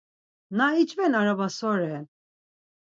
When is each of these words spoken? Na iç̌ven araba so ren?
Na 0.57 0.67
iç̌ven 0.81 1.13
araba 1.21 1.47
so 1.57 1.71
ren? 1.79 2.05